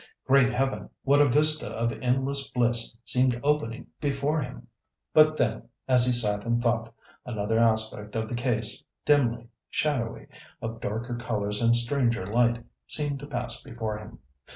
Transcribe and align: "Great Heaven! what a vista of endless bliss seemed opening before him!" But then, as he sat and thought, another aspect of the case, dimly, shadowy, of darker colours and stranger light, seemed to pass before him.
"Great 0.25 0.51
Heaven! 0.51 0.89
what 1.03 1.21
a 1.21 1.27
vista 1.27 1.69
of 1.69 1.91
endless 1.91 2.47
bliss 2.47 2.97
seemed 3.03 3.39
opening 3.43 3.85
before 3.99 4.41
him!" 4.41 4.65
But 5.13 5.37
then, 5.37 5.69
as 5.87 6.07
he 6.07 6.11
sat 6.11 6.43
and 6.43 6.59
thought, 6.59 6.91
another 7.23 7.59
aspect 7.59 8.15
of 8.15 8.27
the 8.27 8.33
case, 8.33 8.83
dimly, 9.05 9.49
shadowy, 9.69 10.25
of 10.59 10.81
darker 10.81 11.15
colours 11.15 11.61
and 11.61 11.75
stranger 11.75 12.25
light, 12.25 12.65
seemed 12.87 13.19
to 13.19 13.27
pass 13.27 13.61
before 13.61 13.99
him. 13.99 14.17